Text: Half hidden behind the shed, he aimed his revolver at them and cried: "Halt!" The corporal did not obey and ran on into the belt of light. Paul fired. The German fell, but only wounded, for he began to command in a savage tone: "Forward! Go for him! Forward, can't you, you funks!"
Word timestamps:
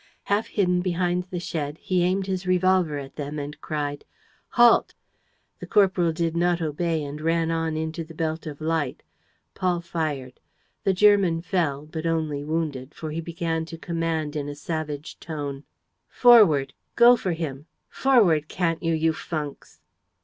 Half 0.23 0.47
hidden 0.47 0.81
behind 0.81 1.25
the 1.29 1.39
shed, 1.39 1.77
he 1.77 2.01
aimed 2.01 2.25
his 2.25 2.47
revolver 2.47 2.97
at 2.97 3.17
them 3.17 3.37
and 3.37 3.61
cried: 3.61 4.03
"Halt!" 4.49 4.95
The 5.59 5.67
corporal 5.67 6.11
did 6.11 6.35
not 6.35 6.59
obey 6.59 7.03
and 7.03 7.21
ran 7.21 7.51
on 7.51 7.77
into 7.77 8.03
the 8.03 8.15
belt 8.15 8.47
of 8.47 8.59
light. 8.61 9.03
Paul 9.53 9.79
fired. 9.79 10.39
The 10.85 10.93
German 10.93 11.43
fell, 11.43 11.85
but 11.85 12.07
only 12.07 12.43
wounded, 12.43 12.95
for 12.95 13.11
he 13.11 13.21
began 13.21 13.63
to 13.65 13.77
command 13.77 14.35
in 14.35 14.49
a 14.49 14.55
savage 14.55 15.19
tone: 15.19 15.65
"Forward! 16.09 16.73
Go 16.95 17.15
for 17.15 17.33
him! 17.33 17.67
Forward, 17.87 18.47
can't 18.47 18.81
you, 18.81 18.95
you 18.95 19.13
funks!" 19.13 19.81